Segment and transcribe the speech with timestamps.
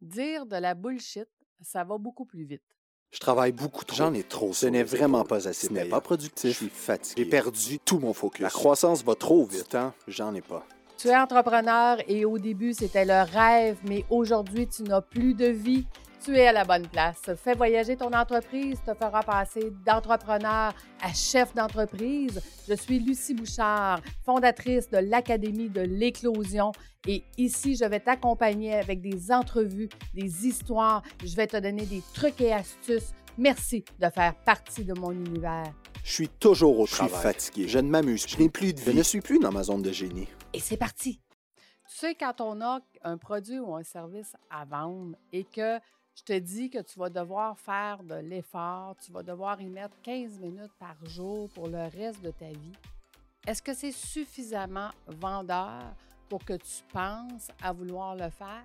[0.00, 1.28] Dire de la bullshit,
[1.60, 2.62] ça va beaucoup plus vite.
[3.10, 3.96] Je travaille beaucoup trop.
[3.96, 4.52] J'en ai trop.
[4.52, 6.50] Ce n'est vraiment pas assez Ce n'est pas productif.
[6.50, 7.24] Je suis fatigué.
[7.24, 8.42] J'ai perdu tout mon focus.
[8.42, 9.70] La croissance va trop vite.
[9.70, 10.64] temps, j'en ai pas.
[10.98, 15.46] Tu es entrepreneur et au début, c'était le rêve, mais aujourd'hui, tu n'as plus de
[15.46, 15.86] vie.
[16.24, 17.22] Tu es à la bonne place.
[17.36, 22.40] Fais voyager ton entreprise, te fera passer d'entrepreneur à chef d'entreprise.
[22.68, 26.72] Je suis Lucie Bouchard, fondatrice de l'Académie de l'éclosion.
[27.06, 31.02] Et ici, je vais t'accompagner avec des entrevues, des histoires.
[31.24, 33.12] Je vais te donner des trucs et astuces.
[33.38, 35.72] Merci de faire partie de mon univers.
[36.02, 37.22] Je suis toujours au Je suis travail.
[37.34, 37.68] fatigué.
[37.68, 38.96] Je ne m'amuse Je n'ai plus de Je vie.
[38.98, 40.26] ne suis plus dans ma zone de génie.
[40.52, 41.20] Et c'est parti.
[41.90, 45.78] Tu sais, quand on a un produit ou un service à vendre et que
[46.18, 49.94] je te dis que tu vas devoir faire de l'effort, tu vas devoir y mettre
[50.02, 52.72] 15 minutes par jour pour le reste de ta vie,
[53.46, 55.94] est-ce que c'est suffisamment vendeur
[56.28, 58.64] pour que tu penses à vouloir le faire?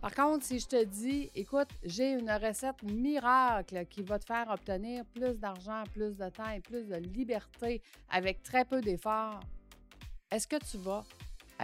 [0.00, 4.48] Par contre, si je te dis, écoute, j'ai une recette miracle qui va te faire
[4.50, 9.40] obtenir plus d'argent, plus de temps et plus de liberté avec très peu d'efforts,
[10.30, 11.04] est-ce que tu vas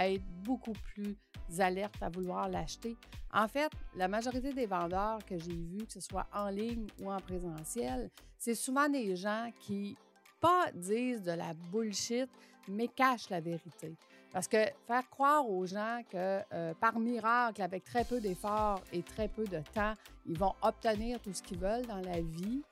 [0.06, 1.16] être beaucoup plus
[1.58, 2.96] alerte à vouloir l'acheter?
[3.32, 7.10] En fait, la majorité des vendeurs que j'ai vus, que ce soit en ligne ou
[7.10, 9.96] en présentiel, c'est souvent des gens qui,
[10.40, 12.28] pas disent de la bullshit,
[12.68, 13.96] mais cachent la vérité.
[14.32, 19.02] Parce que faire croire aux gens que euh, par miracle, avec très peu d'efforts et
[19.02, 19.94] très peu de temps,
[20.26, 22.62] ils vont obtenir tout ce qu'ils veulent dans la vie,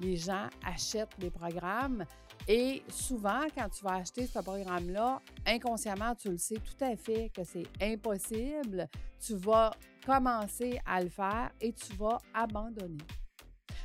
[0.00, 2.04] les gens achètent des programmes
[2.50, 7.30] et souvent, quand tu vas acheter ce programme-là, inconsciemment, tu le sais tout à fait
[7.34, 8.88] que c'est impossible.
[9.20, 9.70] Tu vas
[10.06, 13.04] commencer à le faire et tu vas abandonner.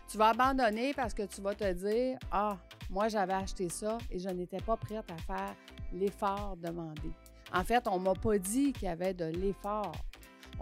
[0.07, 2.57] Tu vas abandonner parce que tu vas te dire Ah,
[2.89, 5.55] moi, j'avais acheté ça et je n'étais pas prête à faire
[5.91, 7.11] l'effort demandé.
[7.53, 9.91] En fait, on ne m'a pas dit qu'il y avait de l'effort.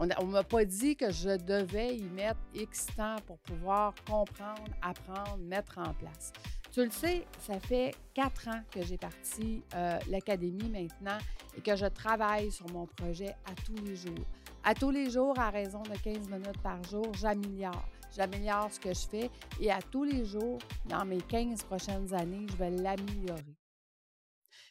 [0.02, 4.66] On ne m'a pas dit que je devais y mettre X temps pour pouvoir comprendre,
[4.82, 6.34] apprendre, mettre en place.
[6.72, 11.20] Tu le sais, ça fait quatre ans que j'ai parti euh, l'académie maintenant
[11.56, 14.26] et que je travaille sur mon projet à tous les jours.
[14.64, 17.88] À tous les jours, à raison de 15 minutes par jour, j'améliore.
[18.12, 19.30] J'améliore ce que je fais
[19.60, 23.56] et à tous les jours, dans mes 15 prochaines années, je vais l'améliorer.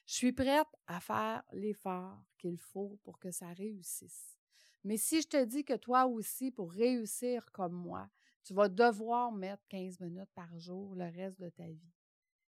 [0.06, 4.39] Je suis prête à faire l'effort qu'il faut pour que ça réussisse.
[4.84, 8.08] Mais si je te dis que toi aussi, pour réussir comme moi,
[8.44, 11.92] tu vas devoir mettre 15 minutes par jour le reste de ta vie.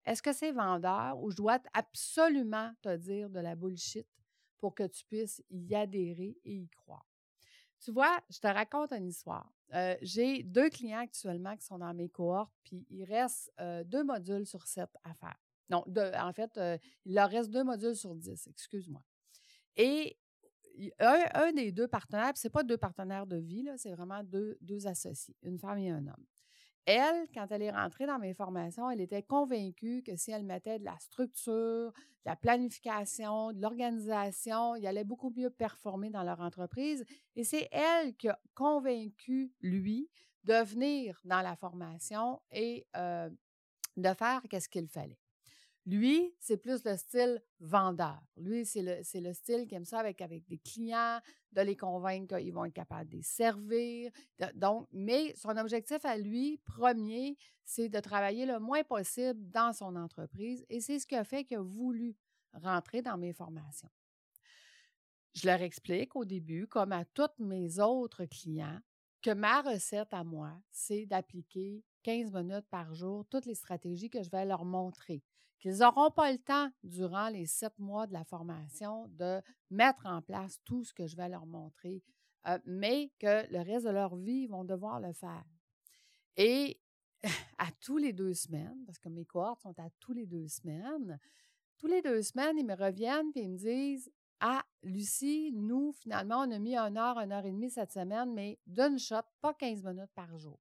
[0.05, 4.07] Est-ce que c'est vendeur ou je dois absolument te dire de la bullshit
[4.57, 7.07] pour que tu puisses y adhérer et y croire?
[7.79, 9.51] Tu vois, je te raconte une histoire.
[9.73, 14.03] Euh, J'ai deux clients actuellement qui sont dans mes cohortes, puis il reste euh, deux
[14.03, 15.37] modules sur sept à faire.
[15.69, 15.83] Non,
[16.17, 19.01] en fait, euh, il leur reste deux modules sur dix, excuse-moi.
[19.75, 20.17] Et
[20.99, 24.87] un, des deux partenaires, ce n'est pas deux partenaires de vie, c'est vraiment deux, deux
[24.87, 26.25] associés, une femme et un homme.
[26.85, 30.79] Elle, quand elle est rentrée dans mes formations, elle était convaincue que si elle mettait
[30.79, 36.41] de la structure, de la planification, de l'organisation, il allait beaucoup mieux performer dans leur
[36.41, 37.05] entreprise.
[37.37, 40.09] Et c'est elle qui a convaincu lui
[40.43, 43.29] de venir dans la formation et euh,
[43.95, 45.22] de faire qu'est-ce qu'il fallait.
[45.85, 48.21] Lui, c'est plus le style vendeur.
[48.37, 51.19] Lui, c'est le, le style qui aime ça avec, avec des clients,
[51.51, 54.11] de les convaincre qu'ils vont être capables de les servir.
[54.55, 59.95] Donc, mais son objectif à lui, premier, c'est de travailler le moins possible dans son
[59.95, 62.15] entreprise et c'est ce qui a fait qu'il a voulu
[62.53, 63.89] rentrer dans mes formations.
[65.33, 68.79] Je leur explique au début, comme à tous mes autres clients,
[69.21, 74.21] que ma recette à moi, c'est d'appliquer 15 minutes par jour toutes les stratégies que
[74.21, 75.23] je vais leur montrer
[75.63, 79.41] qu'ils n'auront pas le temps durant les sept mois de la formation de
[79.71, 82.03] mettre en place tout ce que je vais leur montrer,
[82.47, 85.45] euh, mais que le reste de leur vie, ils vont devoir le faire.
[86.35, 86.77] Et
[87.57, 91.17] à tous les deux semaines, parce que mes cohortes sont à tous les deux semaines,
[91.77, 96.51] tous les deux semaines, ils me reviennent et me disent Ah, Lucie, nous, finalement, on
[96.51, 99.81] a mis une heure, une heure et demie cette semaine, mais d'une shot, pas 15
[99.81, 100.59] minutes par jour.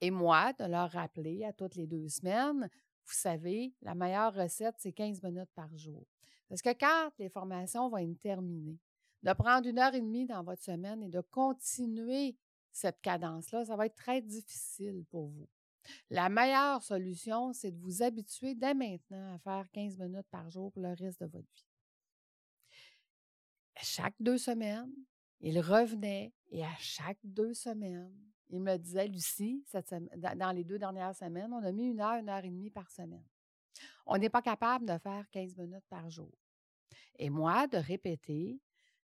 [0.00, 2.68] Et moi, de leur rappeler à toutes les deux semaines,
[3.06, 6.04] vous savez, la meilleure recette, c'est 15 minutes par jour.
[6.48, 8.78] Parce que quand les formations vont être terminées,
[9.22, 12.36] de prendre une heure et demie dans votre semaine et de continuer
[12.70, 15.48] cette cadence-là, ça va être très difficile pour vous.
[16.10, 20.72] La meilleure solution, c'est de vous habituer dès maintenant à faire 15 minutes par jour
[20.72, 21.66] pour le reste de votre vie.
[23.82, 24.92] Chaque deux semaines,
[25.40, 28.14] il revenait et à chaque deux semaines,
[28.48, 29.64] il me disait, Lucie,
[30.36, 32.90] dans les deux dernières semaines, on a mis une heure, une heure et demie par
[32.90, 33.24] semaine.
[34.06, 36.32] On n'est pas capable de faire 15 minutes par jour.
[37.18, 38.60] Et moi, de répéter,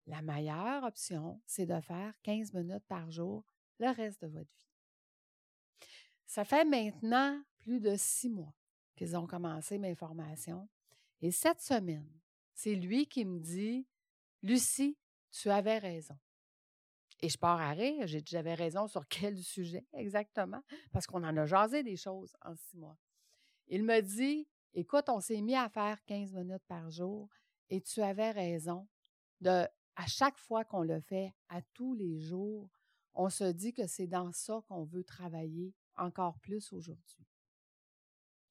[0.08, 3.44] la meilleure option, c'est de faire 15 minutes par jour
[3.80, 4.70] le reste de votre vie.
[6.28, 8.54] Ça fait maintenant plus de six mois
[8.96, 10.70] qu'ils ont commencé mes formations.
[11.22, 12.10] Et cette semaine,
[12.54, 13.88] c'est lui qui me dit
[14.44, 14.98] Lucie,
[15.32, 16.18] tu avais raison.
[17.22, 18.06] Et je pars à rire.
[18.08, 20.62] J'avais raison sur quel sujet exactement?
[20.92, 22.98] Parce qu'on en a jasé des choses en six mois.
[23.68, 27.30] Il me dit Écoute, on s'est mis à faire 15 minutes par jour
[27.70, 28.88] et tu avais raison.
[29.42, 29.66] De,
[29.96, 32.70] à chaque fois qu'on le fait, à tous les jours,
[33.14, 37.26] on se dit que c'est dans ça qu'on veut travailler encore plus aujourd'hui.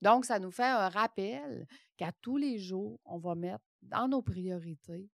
[0.02, 4.22] Donc, ça nous fait un rappel qu'à tous les jours, on va mettre dans nos
[4.22, 5.08] priorités,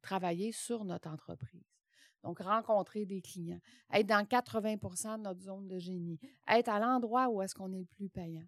[0.00, 1.75] travailler sur notre entreprise.
[2.22, 3.60] Donc, rencontrer des clients,
[3.92, 6.18] être dans 80% de notre zone de génie,
[6.48, 8.46] être à l'endroit où est-ce qu'on est le plus payant.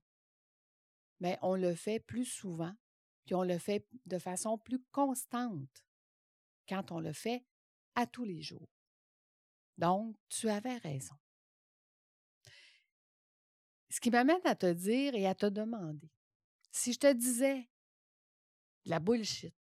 [1.21, 2.75] Mais on le fait plus souvent,
[3.25, 5.85] puis on le fait de façon plus constante
[6.69, 7.45] quand on le fait
[7.95, 8.69] à tous les jours.
[9.77, 11.15] Donc, tu avais raison.
[13.91, 16.11] Ce qui m'amène à te dire et à te demander,
[16.71, 17.69] si je te disais
[18.85, 19.55] la bullshit,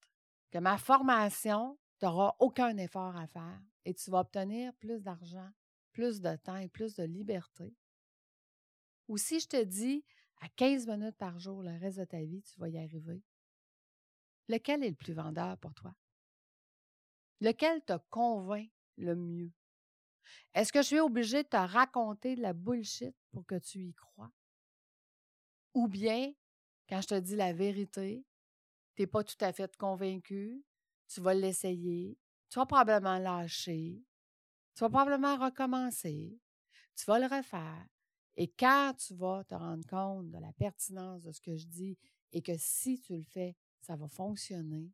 [0.52, 5.50] que ma formation, tu n'auras aucun effort à faire et tu vas obtenir plus d'argent,
[5.92, 7.76] plus de temps et plus de liberté.
[9.08, 10.04] Ou si je te dis
[10.42, 13.24] à 15 minutes par jour le reste de ta vie, tu vas y arriver,
[14.48, 15.96] lequel est le plus vendeur pour toi?
[17.42, 19.52] Lequel te convainc le mieux?
[20.54, 23.94] Est-ce que je suis obligée de te raconter de la bullshit pour que tu y
[23.94, 24.32] crois?
[25.74, 26.34] Ou bien,
[26.90, 28.26] quand je te dis la vérité,
[28.96, 30.64] tu n'es pas tout à fait convaincu,
[31.08, 32.18] tu vas l'essayer,
[32.50, 34.04] tu vas probablement lâcher,
[34.76, 36.40] tu vas probablement recommencer,
[36.96, 37.88] tu vas le refaire.
[38.36, 41.98] Et quand tu vas te rendre compte de la pertinence de ce que je dis
[42.32, 44.92] et que si tu le fais, ça va fonctionner,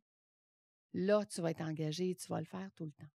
[0.94, 3.10] là, tu vas être engagé et tu vas le faire tout le temps.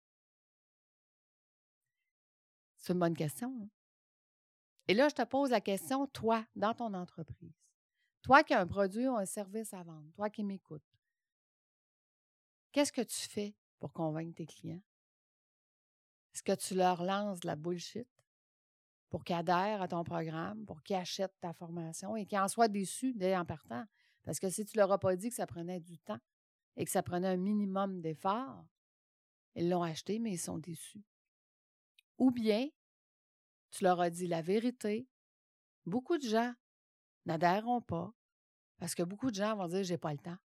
[2.78, 3.56] C'est une bonne question.
[3.62, 3.68] Hein?
[4.88, 7.54] Et là, je te pose la question, toi, dans ton entreprise,
[8.22, 10.82] toi qui as un produit ou un service à vendre, toi qui m'écoutes,
[12.76, 14.82] qu'est-ce que tu fais pour convaincre tes clients?
[16.34, 18.06] Est-ce que tu leur lances de la bullshit
[19.08, 22.68] pour qu'ils adhèrent à ton programme, pour qu'ils achètent ta formation et qu'ils en soient
[22.68, 23.86] déçus dès en partant?
[24.24, 26.18] Parce que si tu leur as pas dit que ça prenait du temps
[26.76, 28.66] et que ça prenait un minimum d'efforts,
[29.54, 31.06] ils l'ont acheté, mais ils sont déçus.
[32.18, 32.68] Ou bien,
[33.70, 35.08] tu leur as dit la vérité.
[35.86, 36.52] Beaucoup de gens
[37.24, 38.12] n'adhéreront pas
[38.76, 40.36] parce que beaucoup de gens vont dire j'ai pas le temps.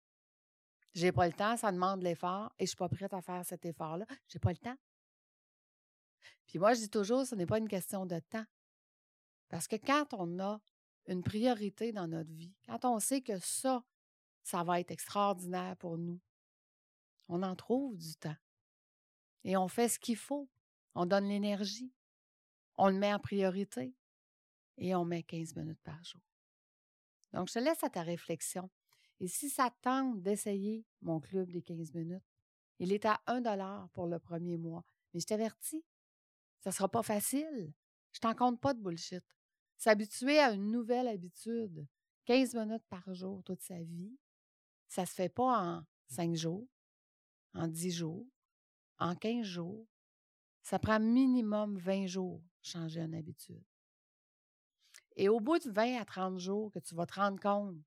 [0.93, 3.65] J'ai pas le temps, ça demande l'effort et je suis pas prête à faire cet
[3.65, 4.05] effort-là.
[4.27, 4.77] J'ai pas le temps.
[6.47, 8.45] Puis moi, je dis toujours, ce n'est pas une question de temps.
[9.47, 10.59] Parce que quand on a
[11.07, 13.83] une priorité dans notre vie, quand on sait que ça,
[14.43, 16.19] ça va être extraordinaire pour nous,
[17.29, 18.35] on en trouve du temps.
[19.43, 20.49] Et on fait ce qu'il faut.
[20.93, 21.93] On donne l'énergie.
[22.75, 23.95] On le met en priorité.
[24.77, 26.21] Et on met 15 minutes par jour.
[27.33, 28.69] Donc, je te laisse à ta réflexion.
[29.21, 32.23] Et si ça tente d'essayer mon club des 15 minutes,
[32.79, 34.83] il est à 1 dollar pour le premier mois.
[35.13, 35.85] Mais je t'avertis,
[36.59, 37.71] ça ne sera pas facile.
[38.13, 39.23] Je t'en compte pas de bullshit.
[39.77, 41.87] S'habituer à une nouvelle habitude,
[42.25, 44.17] 15 minutes par jour toute sa vie,
[44.87, 46.67] ça se fait pas en 5 jours,
[47.53, 48.25] en 10 jours,
[48.97, 49.85] en 15 jours.
[50.63, 53.63] Ça prend minimum 20 jours changer une habitude.
[55.15, 57.77] Et au bout de 20 à 30 jours que tu vas te rendre compte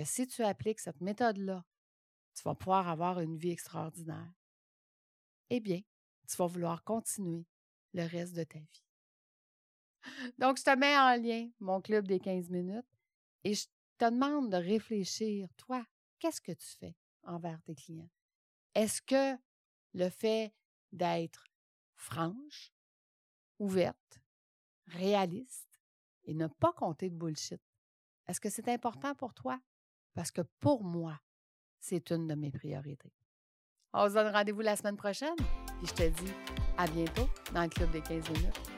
[0.00, 1.62] que si tu appliques cette méthode-là,
[2.34, 4.32] tu vas pouvoir avoir une vie extraordinaire,
[5.50, 5.82] eh bien,
[6.26, 7.44] tu vas vouloir continuer
[7.92, 8.84] le reste de ta vie.
[10.38, 12.86] Donc, je te mets en lien mon club des 15 minutes
[13.44, 13.66] et je
[13.98, 15.84] te demande de réfléchir, toi,
[16.18, 18.08] qu'est-ce que tu fais envers tes clients?
[18.74, 19.38] Est-ce que
[19.92, 20.54] le fait
[20.92, 21.44] d'être
[21.94, 22.72] franche,
[23.58, 24.18] ouverte,
[24.86, 25.78] réaliste,
[26.24, 27.60] et ne pas compter de bullshit.
[28.28, 29.60] Est-ce que c'est important pour toi?
[30.14, 31.18] Parce que pour moi,
[31.78, 33.12] c'est une de mes priorités.
[33.92, 35.34] On se donne rendez-vous la semaine prochaine.
[35.82, 36.32] et je te dis
[36.78, 38.69] à bientôt dans le Club des 15 minutes.